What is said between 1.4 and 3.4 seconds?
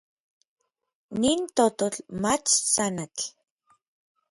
tototl mach tsanatl.